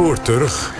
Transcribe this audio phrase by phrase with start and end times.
[0.00, 0.79] spoorturg.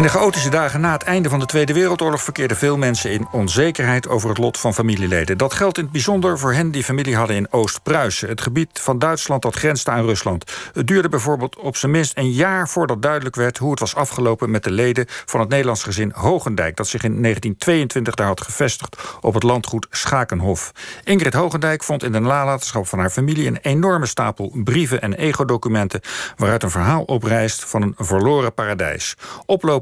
[0.00, 3.28] In de chaotische dagen na het einde van de Tweede Wereldoorlog verkeerden veel mensen in
[3.32, 5.38] onzekerheid over het lot van familieleden.
[5.38, 8.98] Dat geldt in het bijzonder voor hen die familie hadden in Oost-Pruisen, het gebied van
[8.98, 10.52] Duitsland dat grenste aan Rusland.
[10.72, 14.50] Het duurde bijvoorbeeld op zijn minst een jaar voordat duidelijk werd hoe het was afgelopen
[14.50, 18.96] met de leden van het Nederlands gezin Hogendijk, dat zich in 1922 daar had gevestigd
[19.20, 20.72] op het landgoed Schakenhof.
[21.04, 26.00] Ingrid Hogendijk vond in de nalatenschap van haar familie een enorme stapel brieven en ego-documenten
[26.36, 29.16] waaruit een verhaal oprijst van een verloren paradijs.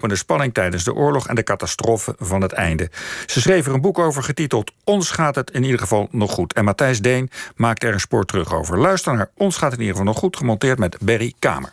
[0.08, 2.90] Oplopende de spanning tijdens de oorlog en de catastrofe van het einde.
[3.26, 6.52] Ze schreef er een boek over getiteld Ons gaat het in ieder geval nog goed.
[6.52, 8.78] En Matthijs Deen maakt er een spoor terug over.
[8.78, 11.72] Luister naar Ons gaat het in ieder geval nog goed, gemonteerd met Berry Kamer.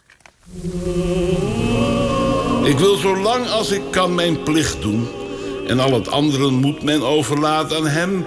[2.63, 5.07] Ik wil zo lang als ik kan mijn plicht doen.
[5.67, 8.23] En al het andere moet men overlaten aan hem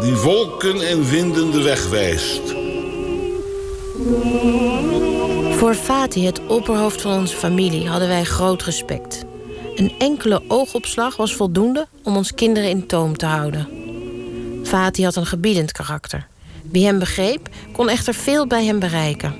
[0.00, 2.54] die wolken en winden de weg wijst.
[5.58, 9.27] Voor Fatih, het opperhoofd van onze familie, hadden wij groot respect.
[9.78, 13.68] Een enkele oogopslag was voldoende om ons kinderen in toom te houden.
[14.64, 16.26] Fatih had een gebiedend karakter.
[16.70, 19.34] Wie hem begreep, kon echter veel bij hem bereiken.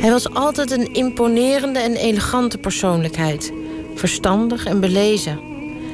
[0.00, 3.52] Hij was altijd een imponerende en elegante persoonlijkheid,
[3.94, 5.40] verstandig en belezen.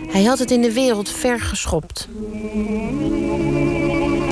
[0.09, 2.09] Hij had het in de wereld ver geschopt.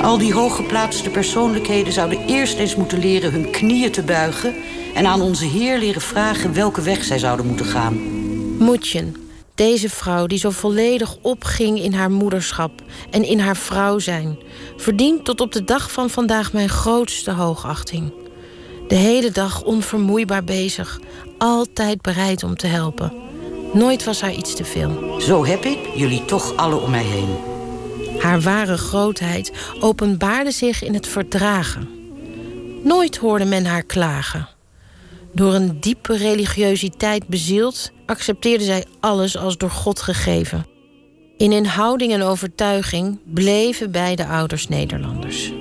[0.01, 4.53] Al die hooggeplaatste persoonlijkheden zouden eerst eens moeten leren hun knieën te buigen
[4.93, 8.20] en aan onze Heer leren vragen welke weg zij zouden moeten gaan.
[8.61, 9.15] Moetjen,
[9.55, 12.71] deze vrouw die zo volledig opging in haar moederschap
[13.09, 14.37] en in haar vrouw zijn,
[14.77, 18.13] verdient tot op de dag van vandaag mijn grootste hoogachting.
[18.87, 20.99] De hele dag onvermoeibaar bezig,
[21.37, 23.13] altijd bereid om te helpen.
[23.73, 25.21] Nooit was haar iets te veel.
[25.21, 27.37] Zo heb ik jullie toch alle om mij heen.
[28.19, 31.89] Haar ware grootheid openbaarde zich in het verdragen.
[32.83, 34.47] Nooit hoorde men haar klagen.
[35.33, 40.65] Door een diepe religiositeit bezield, accepteerde zij alles als door God gegeven.
[41.37, 45.51] In inhouding en overtuiging bleven beide ouders Nederlanders.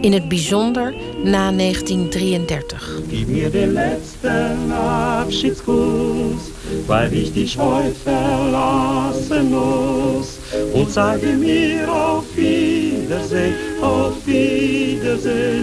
[0.00, 3.00] In het bijzonder na 1933.
[3.10, 6.42] Gib mir den letzten Abschiedskuss,
[6.86, 10.38] weil ich dich heute verlassen muss.
[10.72, 15.62] Und sage mir auf Wiedersehen, auf Wiedersehen,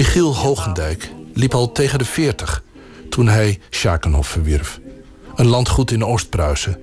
[0.00, 2.62] Michiel Hogendijk liep al tegen de 40
[3.08, 4.80] toen hij Schakenhof verwierf.
[5.34, 6.78] Een landgoed in Oost-Pruisen,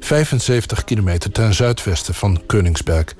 [0.00, 3.14] 75 kilometer ten zuidwesten van Koningsberg.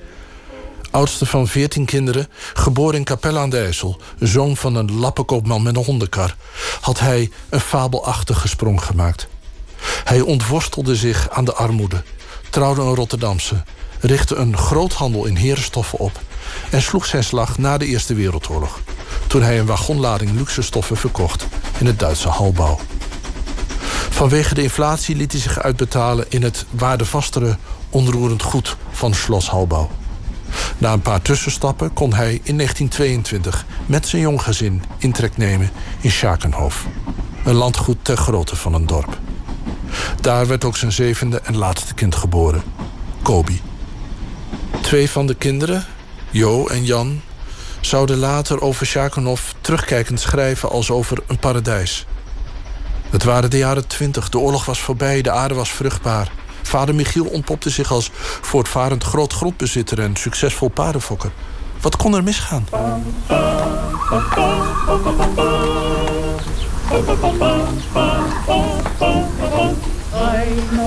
[0.90, 5.76] Oudste van 14 kinderen, geboren in Capelle aan de IJssel, zoon van een lappenkoopman met
[5.76, 6.36] een hondenkar,
[6.80, 9.28] had hij een fabelachtige sprong gemaakt.
[10.04, 12.02] Hij ontworstelde zich aan de armoede,
[12.50, 13.62] trouwde een Rotterdamse,
[14.00, 16.20] richtte een groothandel in herenstoffen op
[16.70, 18.80] en sloeg zijn slag na de Eerste Wereldoorlog
[19.32, 21.46] toen hij een wagonlading luxe stoffen verkocht
[21.78, 22.78] in het Duitse Halbouw.
[24.10, 27.56] Vanwege de inflatie liet hij zich uitbetalen in het waardevastere
[27.90, 29.90] onroerend goed van Schloss Halbouw.
[30.78, 36.10] Na een paar tussenstappen kon hij in 1922 met zijn jong gezin intrek nemen in
[36.10, 36.86] Schakenhof.
[37.44, 39.18] Een landgoed ter grootte van een dorp.
[40.20, 42.62] Daar werd ook zijn zevende en laatste kind geboren,
[43.22, 43.60] Kobi.
[44.80, 45.84] Twee van de kinderen,
[46.30, 47.20] Jo en Jan,
[47.86, 52.06] zouden later over Sjakonov terugkijkend schrijven als over een paradijs.
[53.10, 56.32] Het waren de jaren twintig, de oorlog was voorbij, de aarde was vruchtbaar.
[56.62, 58.10] Vader Michiel ontpopte zich als
[58.40, 61.30] voortvarend groot grondbezitter en succesvol paardenfokker.
[61.80, 62.64] Wat kon er misgaan?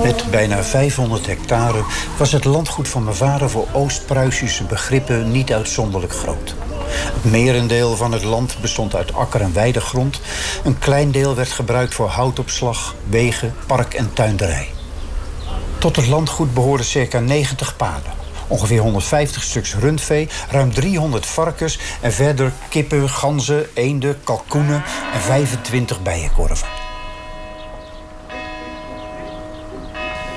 [0.02, 1.84] Met bijna 500 hectare
[2.18, 6.54] was het landgoed van mijn vader voor Oost-Pruisische begrippen niet uitzonderlijk groot.
[6.88, 10.20] Het merendeel van het land bestond uit akker- en weidegrond.
[10.64, 14.68] Een klein deel werd gebruikt voor houtopslag, wegen, park en tuinderij.
[15.78, 18.12] Tot het landgoed behoorden circa 90 paden.
[18.48, 21.78] Ongeveer 150 stuks rundvee, ruim 300 varkens...
[22.00, 24.82] en verder kippen, ganzen, eenden, kalkoenen
[25.14, 26.85] en 25 bijenkorven.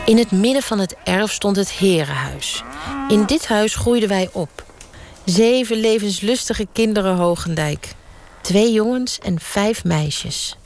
[0.10, 2.64] In het midden van het erf stond het herenhuis.
[3.08, 4.66] In dit huis groeiden wij op.
[5.26, 7.88] Zeven levenslustige kinderen Hogendijk.
[8.42, 10.58] Twee jongens en vijf meisjes.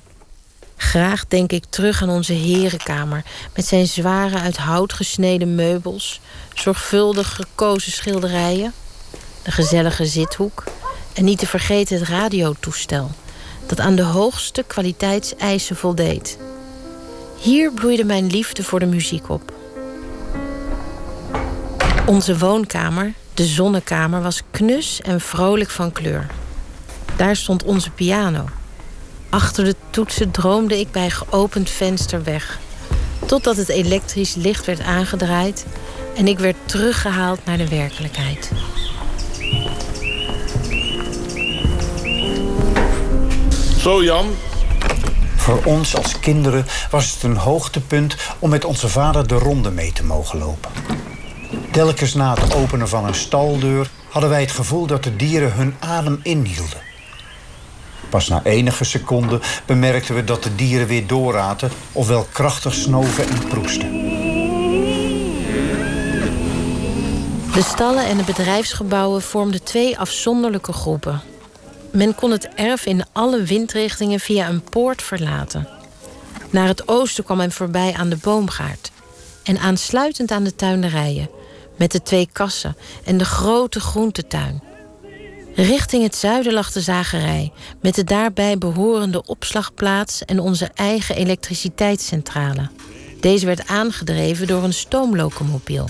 [0.75, 3.23] Graag denk ik terug aan onze herenkamer...
[3.55, 6.19] met zijn zware uit hout gesneden meubels...
[6.53, 8.73] zorgvuldig gekozen schilderijen...
[9.41, 10.63] de gezellige zithoek...
[11.13, 13.11] en niet te vergeten het radiotoestel...
[13.65, 16.37] dat aan de hoogste kwaliteitseisen voldeed.
[17.43, 19.53] Hier bloeide mijn liefde voor de muziek op.
[22.05, 26.27] Onze woonkamer, de zonnekamer was knus en vrolijk van kleur.
[27.15, 28.45] Daar stond onze piano.
[29.29, 32.59] Achter de toetsen droomde ik bij geopend venster weg.
[33.25, 35.65] Totdat het elektrisch licht werd aangedraaid
[36.15, 38.51] en ik werd teruggehaald naar de werkelijkheid.
[43.77, 44.27] Zo, Jan.
[45.43, 49.91] Voor ons als kinderen was het een hoogtepunt om met onze vader de ronde mee
[49.91, 50.71] te mogen lopen.
[51.71, 55.75] Telkens na het openen van een staldeur hadden wij het gevoel dat de dieren hun
[55.79, 56.81] adem inhielden.
[58.09, 63.47] Pas na enige seconden bemerkten we dat de dieren weer doorraten, ofwel krachtig snoven en
[63.47, 63.91] proesten.
[67.53, 71.32] De stallen en de bedrijfsgebouwen vormden twee afzonderlijke groepen.
[71.93, 75.67] Men kon het erf in alle windrichtingen via een poort verlaten.
[76.49, 78.91] Naar het oosten kwam men voorbij aan de boomgaard.
[79.43, 81.29] En aansluitend aan de tuinderijen,
[81.77, 84.61] met de twee kassen en de grote groentetuin.
[85.55, 87.51] Richting het zuiden lag de zagerij,
[87.81, 92.69] met de daarbij behorende opslagplaats en onze eigen elektriciteitscentrale.
[93.19, 95.87] Deze werd aangedreven door een stoomlocomobiel.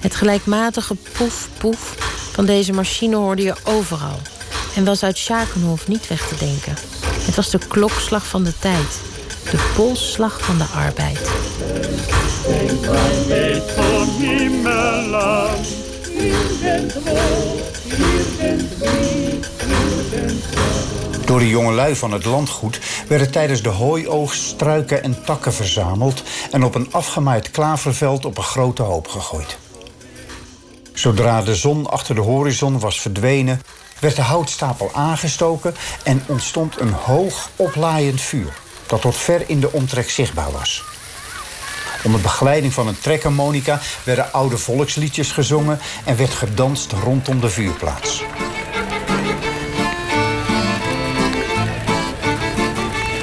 [0.00, 1.94] Het gelijkmatige poef-poef
[2.32, 4.18] van deze machine hoorde je overal
[4.74, 6.74] en was uit Schakenhof niet weg te denken.
[7.24, 9.00] Het was de klokslag van de tijd,
[9.50, 11.20] de polsslag van de arbeid.
[21.24, 26.64] Door de jongelui van het landgoed werden tijdens de hooioogst struiken en takken verzameld en
[26.64, 29.58] op een afgemaaid klaverveld op een grote hoop gegooid.
[30.92, 33.60] Zodra de zon achter de horizon was verdwenen,
[34.04, 38.52] werd de houtstapel aangestoken en ontstond een hoog oplaaiend vuur
[38.86, 40.84] dat tot ver in de omtrek zichtbaar was.
[42.02, 48.22] Onder begeleiding van een trekharmonica werden oude volksliedjes gezongen en werd gedanst rondom de vuurplaats.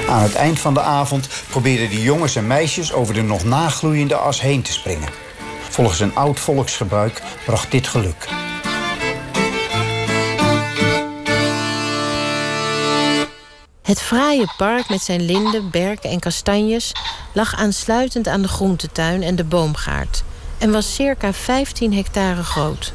[0.09, 4.15] Aan het eind van de avond probeerden de jongens en meisjes over de nog nagloeiende
[4.15, 5.09] as heen te springen.
[5.69, 8.40] Volgens een oud volksgebruik bracht dit geluk.
[13.91, 16.91] Het fraaie park met zijn linden, berken en kastanjes
[17.33, 20.23] lag aansluitend aan de groentetuin en de boomgaard
[20.57, 22.93] en was circa 15 hectare groot.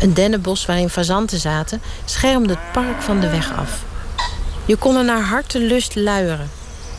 [0.00, 3.84] Een dennenbos waarin fazanten zaten schermde het park van de weg af.
[4.64, 6.50] Je kon er naar hartelust luieren,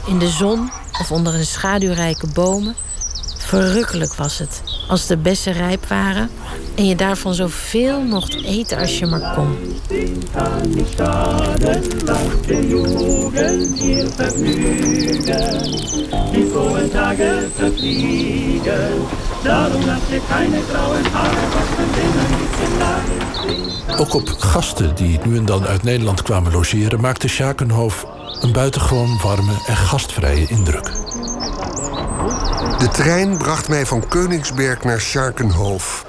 [0.05, 2.75] in de zon of onder een schaduwrijke bomen.
[3.37, 6.29] Verrukkelijk was het als de bessen rijp waren
[6.75, 9.57] en je daarvan zoveel mocht eten als je maar kon.
[23.97, 26.99] Ook op gasten die nu en dan uit Nederland kwamen logeren...
[27.01, 28.05] maakte Schakenhof
[28.41, 31.08] een buitengewoon warme en gastvrije indruk.
[32.77, 36.05] De trein bracht mij van Koningsberg naar Schakenhof.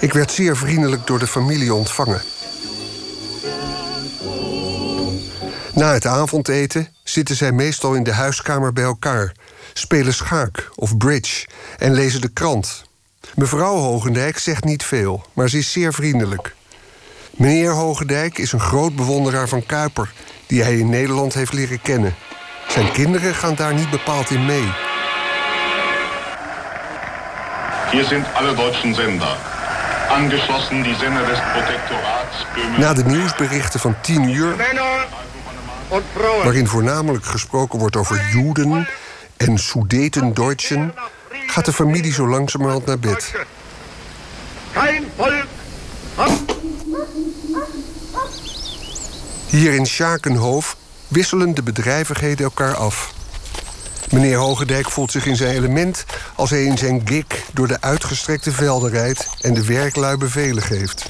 [0.00, 2.22] Ik werd zeer vriendelijk door de familie ontvangen.
[5.74, 9.32] Na het avondeten zitten zij meestal in de huiskamer bij elkaar,
[9.72, 11.46] spelen schaak of bridge
[11.78, 12.82] en lezen de krant.
[13.34, 16.54] Mevrouw Hogendijk zegt niet veel, maar ze is zeer vriendelijk.
[17.30, 20.12] Meneer Hogendijk is een groot bewonderaar van Kuiper,
[20.46, 22.14] die hij in Nederland heeft leren kennen.
[22.68, 24.89] Zijn kinderen gaan daar niet bepaald in mee.
[27.90, 29.36] Hier zijn alle deutschen Sender.
[30.08, 32.80] Angeschlossen die Sender des Protektorats Böhmen.
[32.80, 34.56] Na de nieuwsberichten van 10 uur,
[36.42, 38.88] waarin voornamelijk gesproken wordt over Joden
[39.36, 40.94] en Sudetendeutschen,
[41.46, 43.34] gaat de familie zo langzamerhand naar bed.
[44.72, 45.44] Kein volk
[49.46, 50.76] Hier in Schakenhof
[51.08, 53.12] wisselen de bedrijvigheden elkaar af.
[54.10, 58.52] Meneer Hogendijk voelt zich in zijn element als hij in zijn gig door de uitgestrekte
[58.52, 61.06] velden rijdt en de werklui bevelen geeft.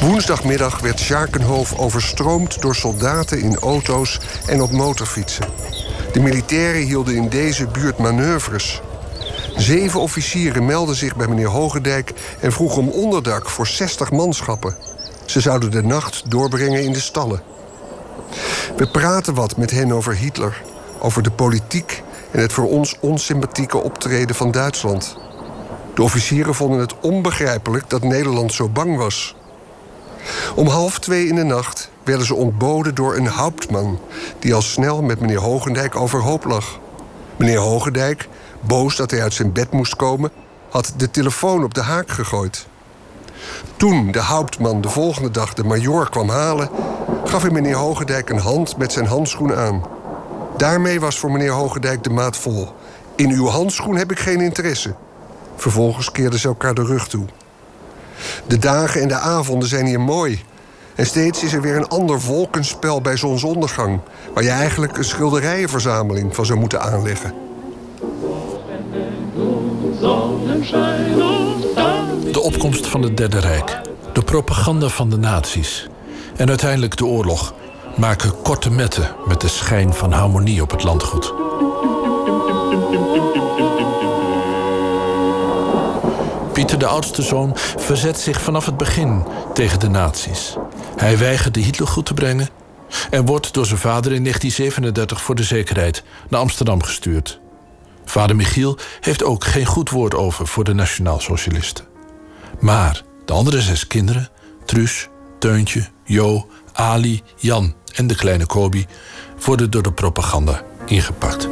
[0.00, 5.46] Woensdagmiddag werd Schakenhof overstroomd door soldaten in auto's en op motorfietsen.
[6.12, 8.80] De militairen hielden in deze buurt manoeuvres.
[9.56, 14.76] Zeven officieren meldden zich bij meneer Hogendijk en vroegen om onderdak voor 60 manschappen.
[15.24, 17.42] Ze zouden de nacht doorbrengen in de stallen.
[18.76, 20.62] We praten wat met hen over Hitler,
[20.98, 25.16] over de politiek en het voor ons onsympathieke optreden van Duitsland.
[25.94, 29.36] De officieren vonden het onbegrijpelijk dat Nederland zo bang was.
[30.54, 34.00] Om half twee in de nacht werden ze ontboden door een hauptman...
[34.38, 36.78] die al snel met meneer Hogendijk overhoop lag.
[37.36, 38.28] Meneer Hogendijk,
[38.60, 40.30] boos dat hij uit zijn bed moest komen...
[40.70, 42.66] had de telefoon op de haak gegooid.
[43.76, 46.70] Toen de Hauptman de volgende dag de majoor kwam halen,
[47.24, 49.84] gaf hij meneer Hogendijk een hand met zijn handschoen aan.
[50.56, 52.72] Daarmee was voor meneer Hogendijk de maat vol.
[53.16, 54.94] In uw handschoen heb ik geen interesse.
[55.56, 57.24] Vervolgens keerden ze elkaar de rug toe.
[58.46, 60.44] De dagen en de avonden zijn hier mooi.
[60.94, 64.00] En steeds is er weer een ander wolkenspel bij zonsondergang...
[64.34, 67.34] waar je eigenlijk een schilderijenverzameling van zou moeten aanleggen.
[72.42, 73.80] Opkomst van het Derde Rijk,
[74.12, 75.86] de propaganda van de nazi's...
[76.36, 77.54] en uiteindelijk de oorlog
[77.96, 81.34] maken korte metten met de schijn van harmonie op het landgoed.
[86.52, 90.56] Pieter, de oudste zoon, verzet zich vanaf het begin tegen de nazi's.
[90.96, 92.48] Hij weigert de Hitler goed te brengen
[93.10, 97.40] en wordt door zijn vader in 1937 voor de zekerheid naar Amsterdam gestuurd.
[98.04, 101.91] Vader Michiel heeft ook geen goed woord over voor de nationaal-socialisten.
[102.60, 104.28] Maar de andere zes kinderen,
[104.64, 108.86] Truus, Teuntje, Jo, Ali, Jan en de kleine Kobi,
[109.44, 111.48] worden door de propaganda ingepakt.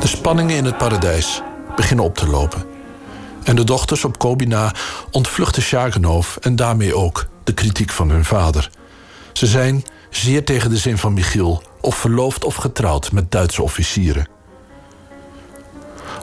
[0.00, 1.42] De spanningen in het paradijs
[1.76, 2.64] beginnen op te lopen.
[3.44, 4.74] En de dochters op Kobi na
[5.10, 8.70] ontvluchten Sjagenhof en daarmee ook de kritiek van hun vader.
[9.32, 14.28] Ze zijn zeer tegen de zin van Michiel, of verloofd of getrouwd met Duitse officieren.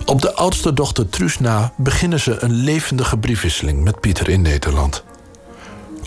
[0.06, 5.04] Op de oudste dochter Truus na beginnen ze een levendige briefwisseling met Pieter in Nederland.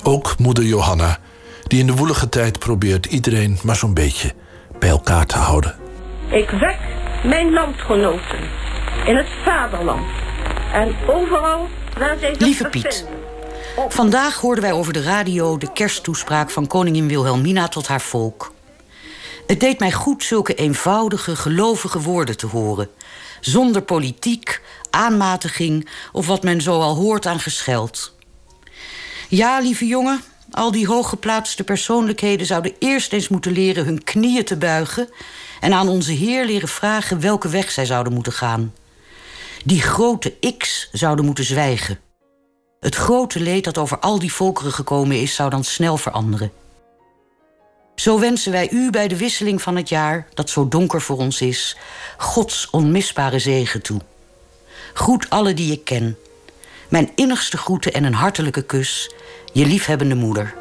[0.02, 1.18] Ook moeder Johanna,
[1.62, 4.32] die in de woelige tijd probeert iedereen maar zo'n beetje
[4.78, 5.74] bij elkaar te houden.
[6.30, 6.78] Ik wek
[7.24, 8.40] mijn landgenoten
[9.06, 10.06] in het vaderland
[10.72, 13.06] en overal waar zij zich Lieve Piet,
[13.88, 18.54] vandaag hoorden wij over de radio de kersttoespraak van koningin Wilhelmina tot haar volk.
[19.46, 22.88] Het deed mij goed zulke eenvoudige, gelovige woorden te horen,
[23.40, 28.14] zonder politiek, aanmatiging of wat men zo al hoort aan gescheld.
[29.28, 34.56] Ja, lieve jongen, al die hooggeplaatste persoonlijkheden zouden eerst eens moeten leren hun knieën te
[34.56, 35.08] buigen
[35.60, 38.74] en aan onze Heer leren vragen welke weg zij zouden moeten gaan.
[39.64, 42.00] Die grote X zouden moeten zwijgen.
[42.80, 46.52] Het grote leed dat over al die volkeren gekomen is, zou dan snel veranderen.
[47.96, 51.40] Zo wensen wij u bij de wisseling van het jaar, dat zo donker voor ons
[51.40, 51.76] is,
[52.16, 54.00] Gods onmisbare zegen toe.
[54.92, 56.16] Groet alle die ik ken.
[56.88, 59.10] Mijn innigste groeten en een hartelijke kus,
[59.52, 60.54] je liefhebbende moeder.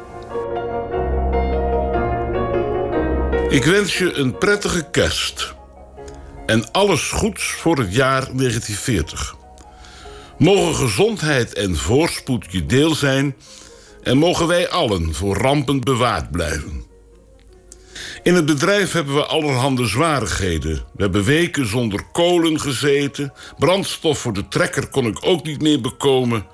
[3.48, 5.54] Ik wens je een prettige kerst.
[6.46, 9.36] En alles goeds voor het jaar 1940.
[10.38, 13.36] Mogen gezondheid en voorspoed je deel zijn...
[14.02, 16.95] en mogen wij allen voor rampen bewaard blijven.
[18.22, 20.74] In het bedrijf hebben we allerhande zwarigheden.
[20.74, 23.32] We hebben weken zonder kolen gezeten.
[23.58, 26.46] Brandstof voor de trekker kon ik ook niet meer bekomen.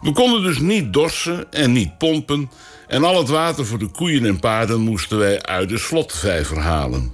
[0.00, 2.50] We konden dus niet dorsen en niet pompen...
[2.86, 7.12] en al het water voor de koeien en paarden moesten wij uit de slotvijver halen.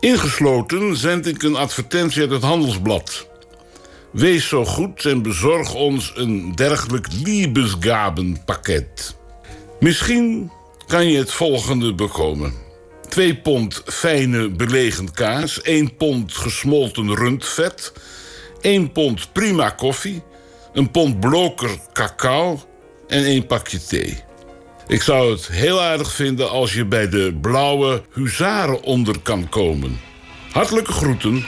[0.00, 3.28] Ingesloten zend ik een advertentie uit het Handelsblad.
[4.12, 9.16] Wees zo goed en bezorg ons een dergelijk liebesgabenpakket.
[9.80, 10.50] Misschien
[10.86, 12.54] kan je het volgende bekomen.
[13.08, 17.92] 2 pond fijne belegend kaas, 1 pond gesmolten rundvet,
[18.60, 20.22] 1 pond prima koffie,
[20.72, 22.60] een pond bloker cacao
[23.08, 24.24] en één pakje thee.
[24.86, 30.00] Ik zou het heel aardig vinden als je bij de blauwe huzaren onder kan komen.
[30.52, 31.46] Hartelijke groeten,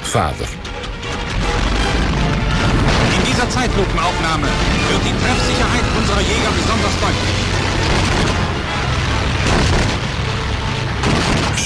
[0.00, 0.48] vader.
[3.18, 4.48] In dieser Zeitlupenaufnahme
[4.88, 5.85] wird die Treffsicherheit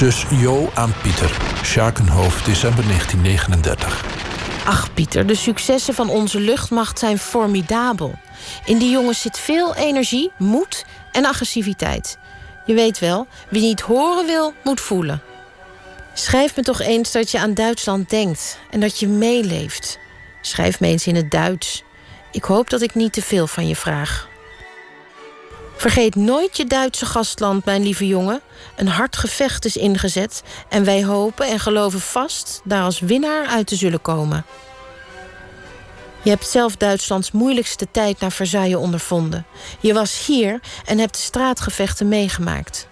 [0.00, 4.04] Zus Jo aan Pieter, Schakenhoofd, december 1939.
[4.64, 8.14] Ach Pieter, de successen van onze luchtmacht zijn formidabel.
[8.64, 12.18] In die jongens zit veel energie, moed en agressiviteit.
[12.66, 15.22] Je weet wel, wie niet horen wil, moet voelen.
[16.14, 19.98] Schrijf me toch eens dat je aan Duitsland denkt en dat je meeleeft.
[20.40, 21.84] Schrijf me eens in het Duits.
[22.32, 24.29] Ik hoop dat ik niet te veel van je vraag.
[25.80, 28.40] Vergeet nooit je Duitse gastland, mijn lieve jongen.
[28.76, 33.66] Een hard gevecht is ingezet en wij hopen en geloven vast daar als winnaar uit
[33.66, 34.44] te zullen komen.
[36.22, 39.46] Je hebt zelf Duitslands moeilijkste tijd naar Versailles ondervonden.
[39.80, 42.88] Je was hier en hebt de straatgevechten meegemaakt.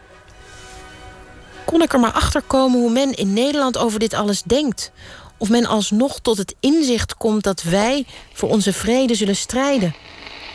[1.65, 4.93] Kon ik er maar achter komen hoe men in Nederland over dit alles denkt?
[5.37, 9.95] Of men alsnog tot het inzicht komt dat wij voor onze vrede zullen strijden?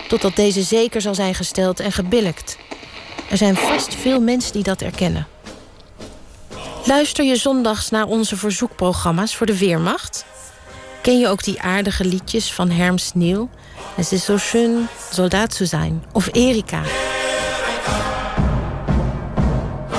[0.07, 2.57] Totdat deze zeker zal zijn gesteld en gebillijkt.
[3.29, 5.27] Er zijn vast veel mensen die dat erkennen.
[6.85, 10.25] Luister je zondags naar onze verzoekprogramma's voor de Weermacht?
[11.01, 13.49] Ken je ook die aardige liedjes van Herm Sneeuw?
[13.95, 16.03] Het is zo schön soldaat te zijn.
[16.11, 16.81] Of Erika.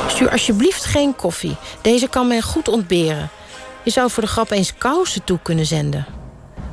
[0.08, 1.56] Stuur alsjeblieft geen koffie.
[1.80, 3.30] Deze kan men goed ontberen.
[3.82, 6.06] Je zou voor de grap eens kousen toe kunnen zenden.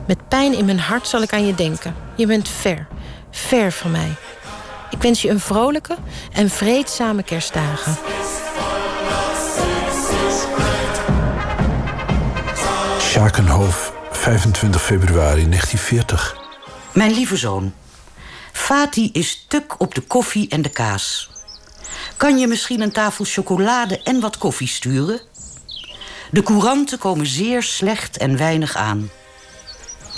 [0.08, 1.96] Met pijn in mijn hart zal ik aan je denken.
[2.16, 2.88] Je bent ver,
[3.32, 4.16] ver van mij.
[4.90, 5.98] Ik wens je een vrolijke
[6.34, 7.98] en vreedzame kerstdagen.
[13.00, 16.36] Schakenhof, 25 februari 1940.
[16.94, 17.74] Mijn lieve zoon.
[18.52, 21.30] Fati is stuk op de koffie en de kaas.
[22.18, 25.22] Kan je misschien een tafel chocolade en wat koffie sturen?
[26.32, 29.10] De couranten komen zeer slecht en weinig aan.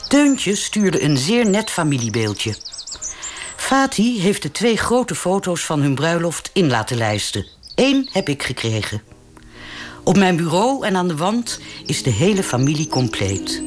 [0.08, 2.55] Teuntje stuurde een zeer net familiebeeldje.
[3.74, 7.46] Fati heeft de twee grote foto's van hun bruiloft in laten lijsten.
[7.75, 9.01] Eén heb ik gekregen.
[10.03, 13.62] Op mijn bureau en aan de wand is de hele familie compleet.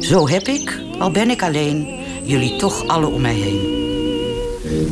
[0.00, 3.80] Zo heb ik, al ben ik alleen, jullie toch alle om mij heen.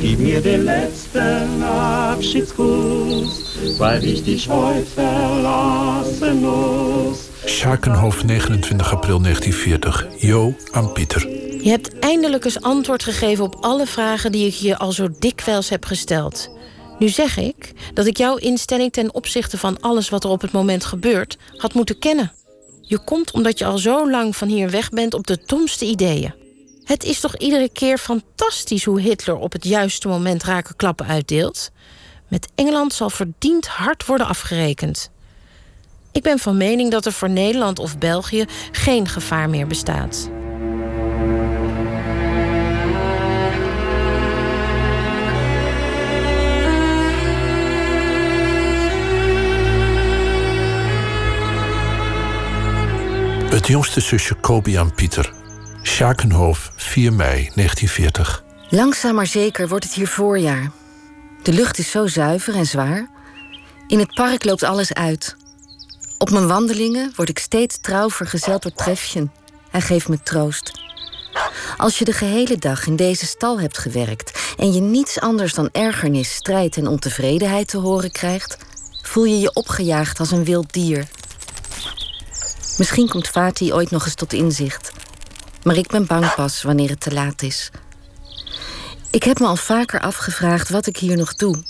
[0.00, 7.18] Gib mir den letzten Abschiedskuss, weil ich dich heute verlassen muss.
[7.44, 10.06] Schakenhof, 29 april 1940.
[10.18, 11.49] Jo aan Pieter.
[11.62, 15.68] Je hebt eindelijk eens antwoord gegeven op alle vragen die ik je al zo dikwijls
[15.68, 16.50] heb gesteld.
[16.98, 20.52] Nu zeg ik dat ik jouw instelling ten opzichte van alles wat er op het
[20.52, 22.32] moment gebeurt had moeten kennen.
[22.80, 26.34] Je komt omdat je al zo lang van hier weg bent op de domste ideeën.
[26.84, 31.70] Het is toch iedere keer fantastisch hoe Hitler op het juiste moment rake klappen uitdeelt?
[32.28, 35.10] Met Engeland zal verdiend hard worden afgerekend.
[36.12, 40.30] Ik ben van mening dat er voor Nederland of België geen gevaar meer bestaat.
[53.50, 55.32] Het jongste zusje Kobi Pieter.
[55.82, 58.44] Schakenhof, 4 mei 1940.
[58.68, 60.70] Langzaam maar zeker wordt het hier voorjaar.
[61.42, 63.08] De lucht is zo zuiver en zwaar.
[63.86, 65.36] In het park loopt alles uit.
[66.18, 69.32] Op mijn wandelingen word ik steeds trouw vergezeld door Trefjen.
[69.70, 70.80] Hij geeft me troost.
[71.76, 75.68] Als je de gehele dag in deze stal hebt gewerkt en je niets anders dan
[75.72, 78.58] ergernis, strijd en ontevredenheid te horen krijgt,
[79.02, 81.08] voel je je opgejaagd als een wild dier.
[82.80, 84.92] Misschien komt Fatih ooit nog eens tot inzicht.
[85.62, 87.70] Maar ik ben bang pas wanneer het te laat is.
[89.10, 91.62] Ik heb me al vaker afgevraagd wat ik hier nog doe.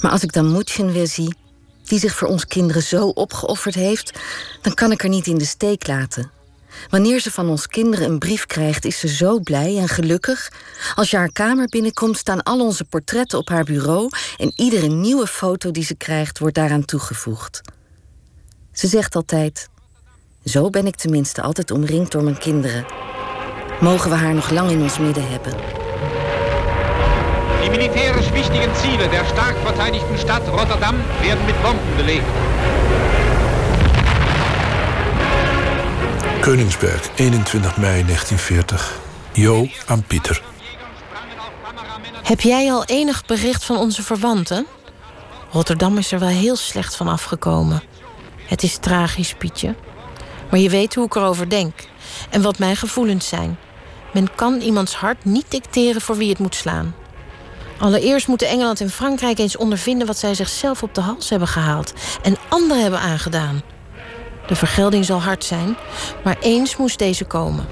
[0.00, 1.34] Maar als ik dan Moetjen weer zie,
[1.84, 4.18] die zich voor ons kinderen zo opgeofferd heeft,
[4.62, 6.30] dan kan ik haar niet in de steek laten.
[6.88, 10.52] Wanneer ze van ons kinderen een brief krijgt, is ze zo blij en gelukkig.
[10.94, 15.26] Als je haar kamer binnenkomt, staan al onze portretten op haar bureau en iedere nieuwe
[15.26, 17.60] foto die ze krijgt wordt daaraan toegevoegd.
[18.72, 19.68] Ze zegt altijd:
[20.44, 22.84] Zo ben ik tenminste altijd omringd door mijn kinderen.
[23.80, 25.54] Mogen we haar nog lang in ons midden hebben.
[27.60, 32.24] Die militärisch wichtigen Ziele der stark verteidigten Stadt Rotterdam werden mit Bomben belegt.
[36.40, 38.98] Koningsberg, 21 mei 1940.
[39.32, 40.42] Jo aan Pieter.
[42.22, 44.66] Heb jij al enig bericht van onze verwanten?
[45.50, 47.82] Rotterdam is er wel heel slecht van afgekomen.
[48.46, 49.74] Het is tragisch, Pietje.
[50.50, 51.72] Maar je weet hoe ik erover denk.
[52.30, 53.58] En wat mijn gevoelens zijn.
[54.12, 56.94] Men kan iemands hart niet dicteren voor wie het moet slaan.
[57.78, 61.92] Allereerst moeten Engeland en Frankrijk eens ondervinden wat zij zichzelf op de hals hebben gehaald
[62.22, 63.62] en anderen hebben aangedaan.
[64.46, 65.76] De vergelding zal hard zijn,
[66.24, 67.66] maar eens moest deze komen.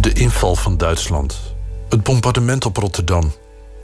[0.00, 1.40] De inval van Duitsland.
[1.88, 3.32] Het bombardement op Rotterdam.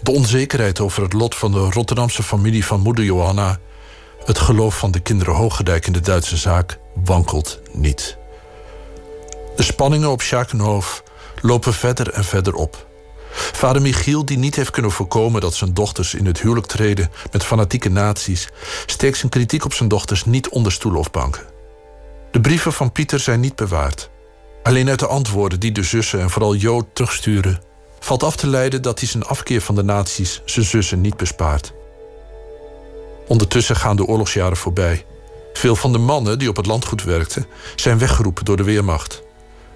[0.02, 3.58] De onzekerheid over het lot van de Rotterdamse familie van moeder Johanna.
[4.24, 8.16] Het geloof van de kinderen Hoogendijk in de Duitse zaak wankelt niet.
[9.56, 11.02] De spanningen op Schakenhof
[11.40, 12.88] lopen verder en verder op.
[13.32, 17.44] Vader Michiel, die niet heeft kunnen voorkomen dat zijn dochters in het huwelijk treden met
[17.44, 18.48] fanatieke naties,
[18.86, 21.46] steekt zijn kritiek op zijn dochters niet onder stoelen of banken.
[22.30, 24.10] De brieven van Pieter zijn niet bewaard.
[24.62, 27.62] Alleen uit de antwoorden die de zussen en vooral Jood terugsturen,
[28.00, 31.72] valt af te leiden dat hij zijn afkeer van de naties zijn zussen niet bespaart.
[33.28, 35.04] Ondertussen gaan de oorlogsjaren voorbij.
[35.52, 39.22] Veel van de mannen die op het landgoed werkten, zijn weggeroepen door de Weermacht.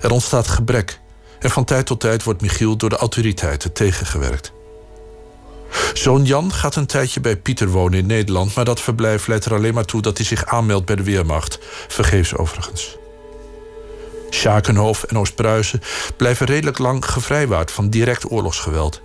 [0.00, 1.00] Er ontstaat gebrek
[1.38, 4.52] en van tijd tot tijd wordt Michiel door de autoriteiten tegengewerkt.
[5.94, 9.54] Zoon Jan gaat een tijdje bij Pieter wonen in Nederland, maar dat verblijf leidt er
[9.54, 11.58] alleen maar toe dat hij zich aanmeldt bij de Weermacht,
[11.88, 12.96] vergeefs overigens.
[14.34, 15.80] Schakenhof en Oost-Pruisen
[16.16, 19.02] blijven redelijk lang gevrijwaard van direct oorlogsgeweld.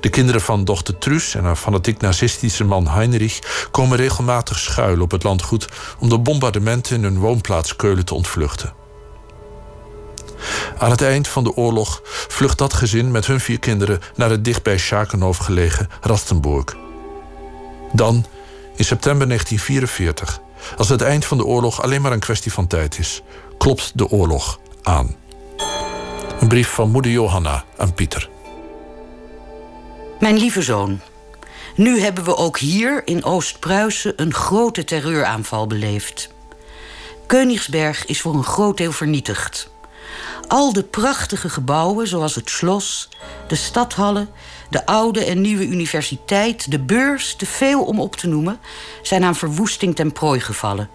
[0.00, 5.10] De kinderen van dochter Truus en haar fanatiek nazistische man Heinrich komen regelmatig schuilen op
[5.10, 8.72] het landgoed om de bombardementen in hun woonplaats Keulen te ontvluchten.
[10.78, 14.44] Aan het eind van de oorlog vlucht dat gezin met hun vier kinderen naar het
[14.44, 16.76] dichtbij Schakenhof gelegen Rastenburg.
[17.92, 18.26] Dan,
[18.76, 20.40] in september 1944,
[20.76, 23.22] als het eind van de oorlog alleen maar een kwestie van tijd is,
[23.58, 25.16] klopt de oorlog aan.
[26.40, 28.28] Een brief van moeder Johanna aan Pieter.
[30.20, 31.00] Mijn lieve zoon,
[31.76, 36.28] nu hebben we ook hier in Oost-Pruisen een grote terreuraanval beleefd.
[37.26, 39.70] Königsberg is voor een groot deel vernietigd.
[40.48, 43.08] Al de prachtige gebouwen, zoals het Slos,
[43.48, 44.28] de stadhallen,
[44.70, 48.60] de oude en nieuwe universiteit, de beurs, te veel om op te noemen,
[49.02, 50.88] zijn aan verwoesting ten prooi gevallen.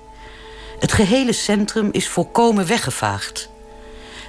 [0.79, 3.49] Het gehele centrum is volkomen weggevaagd.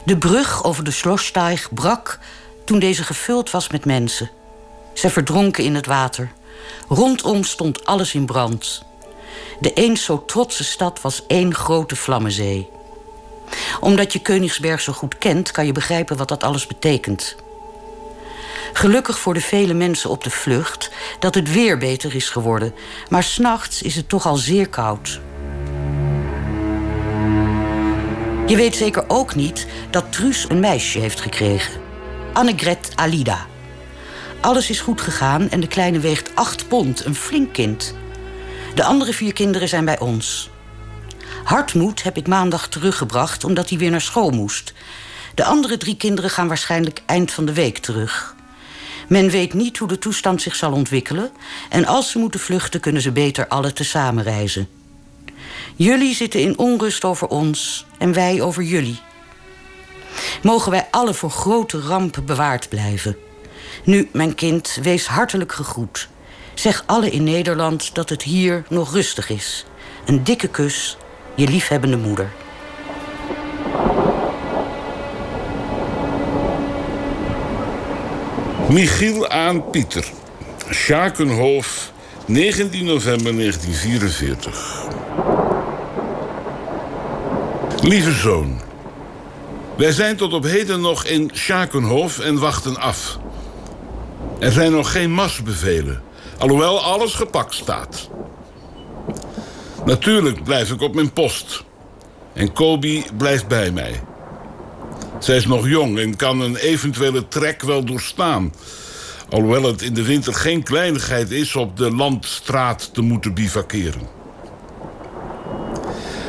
[0.08, 2.18] De brug over de Slossteig brak
[2.64, 4.30] toen deze gevuld was met mensen.
[4.94, 6.32] Ze verdronken in het water.
[6.88, 8.84] Rondom stond alles in brand.
[9.60, 12.68] De eens zo trotse stad was één grote vlammenzee.
[13.80, 17.36] Omdat je Königsberg zo goed kent, kan je begrijpen wat dat alles betekent.
[18.72, 22.74] Gelukkig voor de vele mensen op de vlucht dat het weer beter is geworden,
[23.08, 25.20] maar s'nachts is het toch al zeer koud.
[28.48, 31.80] Je weet zeker ook niet dat Truus een meisje heeft gekregen.
[32.32, 33.46] Annegret Alida.
[34.40, 37.94] Alles is goed gegaan en de kleine weegt acht pond, een flink kind.
[38.74, 40.50] De andere vier kinderen zijn bij ons.
[41.44, 44.72] Hartmoed heb ik maandag teruggebracht omdat hij weer naar school moest.
[45.34, 48.34] De andere drie kinderen gaan waarschijnlijk eind van de week terug.
[49.08, 51.30] Men weet niet hoe de toestand zich zal ontwikkelen
[51.68, 54.77] en als ze moeten vluchten kunnen ze beter alle tezamen reizen.
[55.78, 58.98] Jullie zitten in onrust over ons en wij over jullie.
[60.42, 63.16] Mogen wij alle voor grote rampen bewaard blijven.
[63.84, 66.08] Nu, mijn kind, wees hartelijk gegroet.
[66.54, 69.64] Zeg alle in Nederland dat het hier nog rustig is.
[70.06, 70.96] Een dikke kus,
[71.34, 72.32] je liefhebbende moeder.
[78.68, 80.04] Michiel aan Pieter.
[80.70, 81.92] Schakenhof,
[82.26, 85.47] 19 november 1944.
[87.82, 88.60] Lieve zoon.
[89.76, 93.18] Wij zijn tot op heden nog in Schakenhof en wachten af.
[94.38, 96.02] Er zijn nog geen marsbevelen,
[96.38, 98.08] alhoewel alles gepakt staat.
[99.84, 101.64] Natuurlijk blijf ik op mijn post.
[102.32, 104.00] En Kobi blijft bij mij.
[105.18, 108.54] Zij is nog jong en kan een eventuele trek wel doorstaan.
[109.30, 114.17] Alhoewel het in de winter geen kleinigheid is op de landstraat te moeten bivakeren.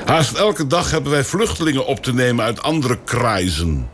[0.10, 3.90] Haast elke dag hebben wij vluchtelingen op te nemen uit andere krijzen.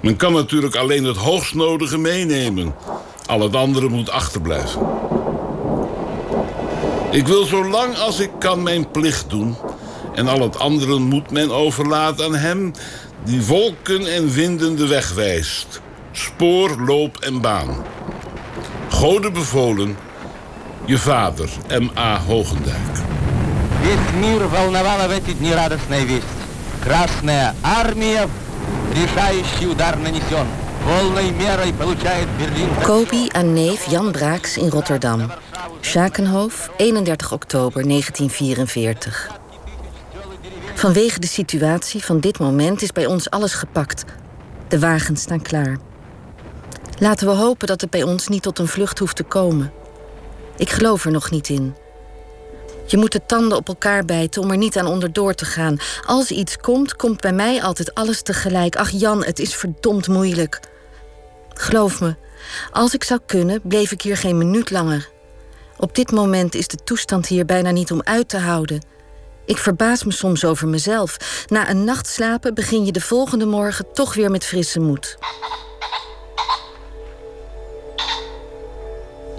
[0.00, 2.74] Men kan natuurlijk alleen het hoogstnodige meenemen.
[3.26, 4.86] Al het andere moet achterblijven.
[7.10, 9.56] Ik wil zo lang als ik kan mijn plicht doen.
[10.14, 12.72] En al het andere moet men overlaten aan hem...
[13.24, 15.80] die wolken en winden de weg wijst.
[16.12, 17.84] Spoor, loop en baan.
[18.88, 19.96] Gode bevolen,
[20.84, 22.20] je vader, M.A.
[22.20, 23.07] Hogendijk.
[23.83, 26.25] Весь мир волновала в эти дни радостная весть.
[26.83, 28.27] Красная армия,
[28.93, 30.47] решающий удар нанесен.
[30.85, 32.69] Полной мерой получает Берлин...
[32.85, 35.31] Kobi aan neef Jan Braaks in Rotterdam.
[35.81, 39.29] Schakenhof, 31 oktober 1944.
[40.75, 44.05] Vanwege de situatie van dit moment is bij ons alles gepakt.
[44.67, 45.77] De wagens staan klaar.
[46.99, 49.71] Laten we hopen dat het bij ons niet tot een vlucht hoeft te komen.
[50.57, 51.75] Ik geloof er nog niet in.
[52.88, 55.78] Je moet de tanden op elkaar bijten om er niet aan onderdoor te gaan.
[56.06, 58.76] Als iets komt, komt bij mij altijd alles tegelijk.
[58.76, 60.60] Ach Jan, het is verdomd moeilijk.
[61.48, 62.16] Geloof me,
[62.70, 65.08] als ik zou kunnen, bleef ik hier geen minuut langer.
[65.76, 68.82] Op dit moment is de toestand hier bijna niet om uit te houden.
[69.46, 71.44] Ik verbaas me soms over mezelf.
[71.46, 75.18] Na een nacht slapen begin je de volgende morgen toch weer met frisse moed.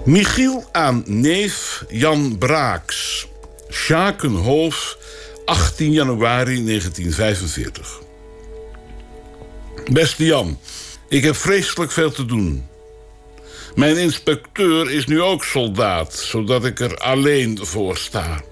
[0.04, 3.29] Michiel aan neef Jan Braaks.
[3.70, 4.98] Schakenhof,
[5.44, 8.00] 18 januari 1945.
[9.92, 10.58] Beste Jan,
[11.08, 12.68] ik heb vreselijk veel te doen.
[13.74, 18.42] Mijn inspecteur is nu ook soldaat, zodat ik er alleen voor sta.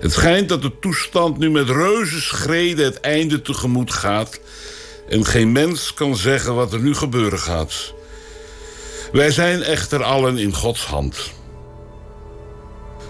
[0.00, 4.40] Het schijnt dat de toestand nu met reuzenschreden het einde tegemoet gaat...
[5.08, 7.94] en geen mens kan zeggen wat er nu gebeuren gaat.
[9.12, 11.36] Wij zijn echter allen in Gods hand.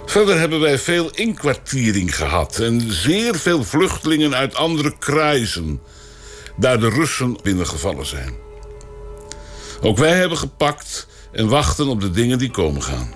[0.08, 5.80] Verder hebben wij veel inkwartiering gehad en zeer veel vluchtelingen uit andere kruisen,
[6.56, 8.34] daar de Russen binnengevallen zijn.
[9.80, 13.14] Ook wij hebben gepakt en wachten op de dingen die komen gaan.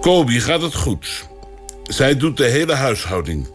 [0.00, 1.26] Kobi gaat het goed.
[1.82, 3.48] Zij doet de hele huishouding.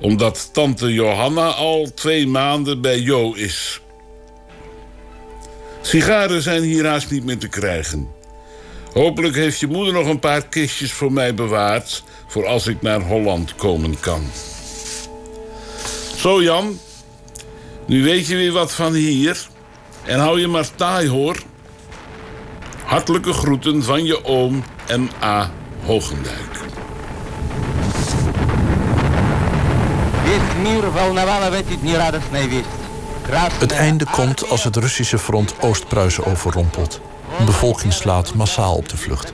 [0.00, 3.80] Omdat tante Johanna al twee maanden bij Jo is.
[5.80, 8.20] Sigaren zijn hier haast niet meer te krijgen.
[8.92, 12.02] Hopelijk heeft je moeder nog een paar kistjes voor mij bewaard...
[12.26, 14.22] voor als ik naar Holland komen kan.
[16.16, 16.78] Zo, Jan.
[17.86, 19.48] Nu weet je weer wat van hier.
[20.04, 21.36] En hou je maar taai, hoor.
[22.84, 24.64] Hartelijke groeten van je oom
[24.96, 25.50] M.A.
[25.84, 26.60] Hogendijk.
[33.58, 37.00] Het einde komt als het Russische front Oost-Pruisen overrompelt.
[37.38, 39.32] De bevolking slaat massaal op de vlucht.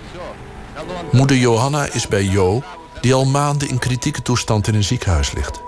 [1.13, 2.63] Moeder Johanna is bij Jo,
[3.01, 5.61] die al maanden in kritieke toestand in een ziekenhuis ligt.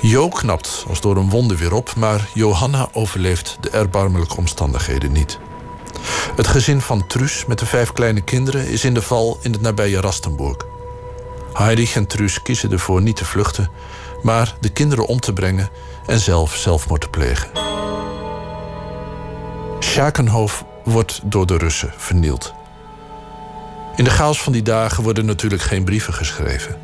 [0.00, 5.38] Jo knapt als door een wonde weer op, maar Johanna overleeft de erbarmelijke omstandigheden niet.
[6.36, 9.60] Het gezin van Truus met de vijf kleine kinderen is in de val in het
[9.60, 10.56] nabije Rastenburg.
[11.52, 13.70] Heinrich en Truus kiezen ervoor niet te vluchten,
[14.22, 15.70] maar de kinderen om te brengen
[16.06, 17.50] en zelf zelfmoord te plegen.
[19.78, 22.54] Schakenhof wordt door de Russen vernield.
[23.96, 26.78] In de chaos van die dagen worden natuurlijk geen brieven geschreven.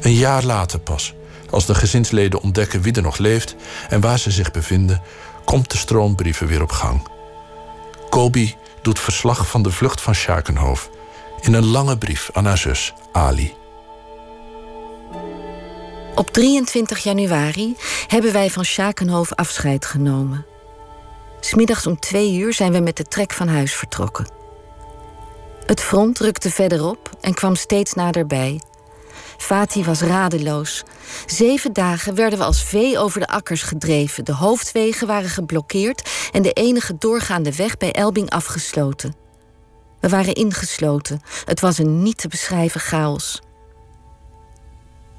[0.00, 1.14] Een jaar later pas,
[1.50, 3.56] als de gezinsleden ontdekken wie er nog leeft
[3.88, 5.02] en waar ze zich bevinden,
[5.44, 7.08] komt de stroom brieven weer op gang.
[8.08, 10.90] Kobi doet verslag van de vlucht van Schakenhof
[11.40, 13.54] in een lange brief aan haar zus Ali.
[16.14, 20.47] Op 23 januari hebben wij van Schakenhof afscheid genomen.
[21.40, 24.26] Smiddags om twee uur zijn we met de trek van huis vertrokken.
[25.66, 28.60] Het front rukte verderop en kwam steeds naderbij.
[29.36, 30.84] Fatih was radeloos.
[31.26, 34.24] Zeven dagen werden we als vee over de akkers gedreven.
[34.24, 39.14] De hoofdwegen waren geblokkeerd en de enige doorgaande weg bij Elbing afgesloten.
[40.00, 41.20] We waren ingesloten.
[41.44, 43.40] Het was een niet te beschrijven chaos.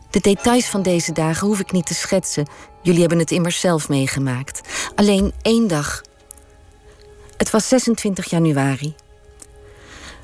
[0.09, 2.47] De details van deze dagen hoef ik niet te schetsen.
[2.81, 4.61] Jullie hebben het immers zelf meegemaakt.
[4.95, 6.01] Alleen één dag.
[7.39, 8.95] Het was 26 januari.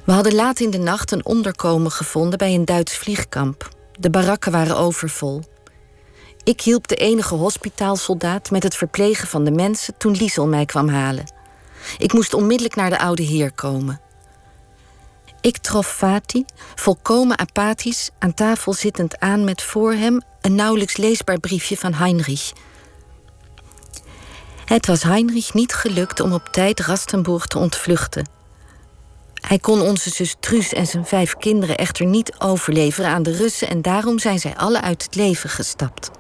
[0.03, 3.69] We hadden laat in de nacht een onderkomen gevonden bij een Duits vliegkamp.
[3.99, 5.41] De barakken waren overvol.
[6.43, 10.89] Ik hielp de enige hospitaalsoldaat met het verplegen van de mensen toen Liesel mij kwam
[10.89, 11.31] halen.
[11.97, 14.01] Ik moest onmiddellijk naar de oude heer komen.
[15.41, 21.39] Ik trof Fati, volkomen apathisch, aan tafel zittend aan met voor hem een nauwelijks leesbaar
[21.39, 22.51] briefje van Heinrich.
[24.65, 28.29] Het was Heinrich niet gelukt om op tijd Rastenburg te ontvluchten.
[29.33, 33.69] Hij kon onze zus Truus en zijn vijf kinderen echter niet overleveren aan de Russen
[33.69, 36.11] en daarom zijn zij alle uit het leven gestapt.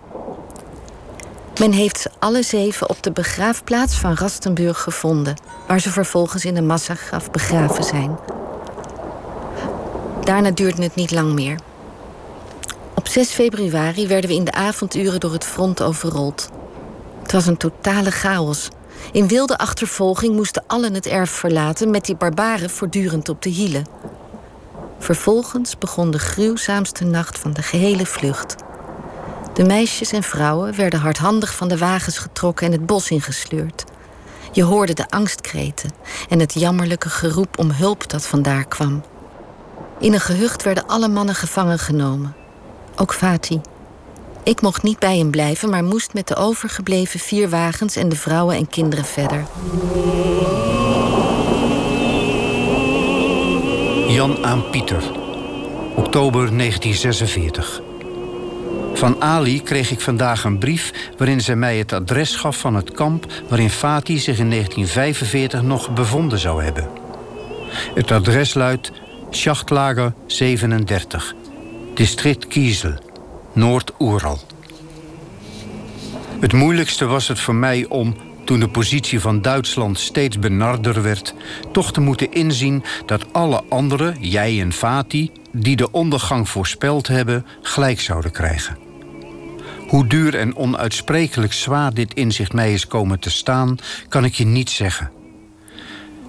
[1.59, 5.35] Men heeft ze alle zeven op de begraafplaats van Rastenburg gevonden,
[5.67, 8.17] waar ze vervolgens in een massagraf begraven zijn.
[10.23, 11.59] Daarna duurde het niet lang meer.
[12.95, 16.49] Op 6 februari werden we in de avonduren door het front overrold.
[17.25, 18.69] Het was een totale chaos.
[19.11, 23.85] In wilde achtervolging moesten allen het erf verlaten met die barbaren voortdurend op de hielen.
[24.99, 28.55] Vervolgens begon de gruwzaamste nacht van de gehele vlucht.
[29.53, 33.83] De meisjes en vrouwen werden hardhandig van de wagens getrokken en het bos ingesleurd.
[34.51, 35.91] Je hoorde de angstkreten
[36.29, 39.03] en het jammerlijke geroep om hulp dat vandaar kwam.
[39.99, 42.35] In een gehucht werden alle mannen gevangen genomen.
[42.95, 43.61] Ook Fati.
[44.45, 48.15] Ik mocht niet bij hem blijven, maar moest met de overgebleven vier wagens en de
[48.15, 49.45] vrouwen en kinderen verder.
[54.07, 55.03] Jan aan Pieter,
[55.95, 57.81] oktober 1946.
[58.93, 62.91] Van Ali kreeg ik vandaag een brief waarin zij mij het adres gaf van het
[62.91, 66.89] kamp waarin Fati zich in 1945 nog bevonden zou hebben.
[67.95, 68.91] Het adres luidt
[69.29, 71.33] Schachtlager 37,
[71.93, 72.93] district Kiesel,
[73.55, 74.39] Noord-Oeral.
[76.39, 81.33] Het moeilijkste was het voor mij om, toen de positie van Duitsland steeds benarder werd,
[81.71, 87.45] toch te moeten inzien dat alle anderen, jij en Fati, die de ondergang voorspeld hebben,
[87.61, 88.77] gelijk zouden krijgen.
[89.87, 93.77] Hoe duur en onuitsprekelijk zwaar dit inzicht mij is komen te staan,
[94.09, 95.11] kan ik je niet zeggen.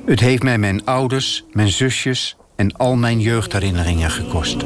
[0.05, 4.65] Het heeft mij mijn ouders, mijn zusjes en al mijn jeugdherinneringen gekost.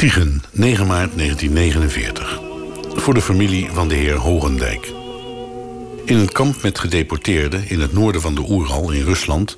[0.00, 2.40] Tiegen, 9 maart 1949.
[2.94, 4.92] voor de familie van de heer Hogendijk.
[6.04, 9.56] In een kamp met gedeporteerden in het noorden van de Oeral in Rusland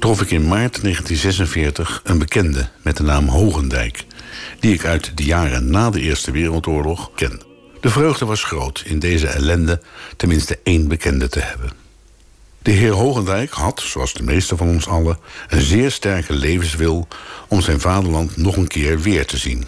[0.00, 4.04] trof ik in maart 1946 een bekende met de naam Hogendijk,
[4.60, 7.40] die ik uit de jaren na de Eerste Wereldoorlog ken.
[7.80, 9.80] De vreugde was groot in deze ellende
[10.16, 11.72] tenminste één bekende te hebben.
[12.62, 17.08] De heer Hogendijk had, zoals de meeste van ons allen, een zeer sterke levenswil
[17.48, 19.66] om zijn vaderland nog een keer weer te zien.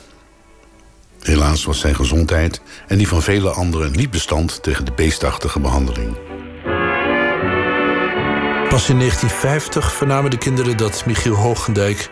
[1.23, 6.17] Helaas was zijn gezondheid en die van vele anderen niet bestand tegen de beestachtige behandeling.
[8.69, 12.11] Pas in 1950 vernamen de kinderen dat Michiel Hoogendijk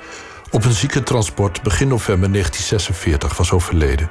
[0.50, 4.10] op een ziekentransport begin november 1946 was overleden.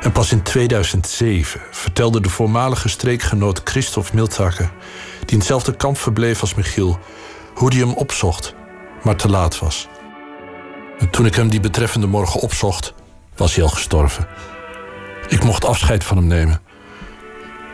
[0.00, 4.70] En pas in 2007 vertelde de voormalige streekgenoot Christophe Miltaker,
[5.20, 6.98] die in hetzelfde kamp verbleef als Michiel,
[7.54, 8.54] hoe hij hem opzocht,
[9.02, 9.88] maar te laat was.
[10.98, 12.94] En toen ik hem die betreffende morgen opzocht,
[13.40, 14.26] was hij al gestorven.
[15.28, 16.60] Ik mocht afscheid van hem nemen.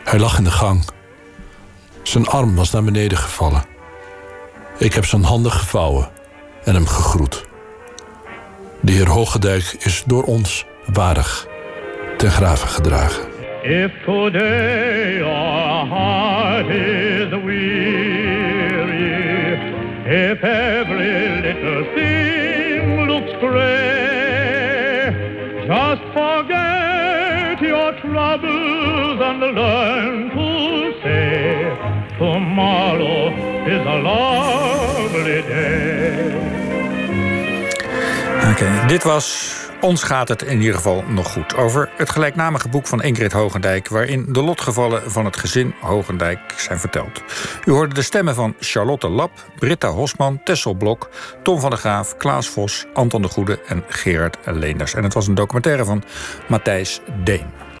[0.03, 0.85] Hij lag in de gang.
[2.03, 3.63] Zijn arm was naar beneden gevallen.
[4.77, 6.09] Ik heb zijn handen gevouwen
[6.63, 7.45] en hem gegroet.
[8.79, 11.47] De heer Hoogedijk is door ons waardig
[12.17, 13.23] ten grave gedragen.
[13.63, 14.07] If
[20.43, 20.66] is
[34.01, 36.35] lovely day.
[38.51, 41.55] Oké, dit was ons gaat het in ieder geval nog goed.
[41.55, 43.87] Over het gelijknamige boek van Ingrid Hogendijk...
[43.87, 47.23] waarin de lotgevallen van het gezin Hogendijk zijn verteld.
[47.65, 51.09] U hoorde de stemmen van Charlotte Lap, Britta Hosman, Tessel Blok...
[51.43, 54.93] Tom van der Graaf, Klaas Vos, Anton de Goede en Gerard Leenders.
[54.93, 56.03] En het was een documentaire van
[56.47, 57.66] Matthijs Deen.